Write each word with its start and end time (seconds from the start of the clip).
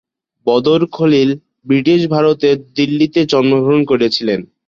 বদর 0.47 0.81
Khalil 0.91 1.29
British 1.65 2.01
ভারতের 2.07 2.57
দিল্লিতে 2.77 3.19
জন্মগ্রহণ 3.31 3.81
করেছিলেন। 3.91 4.39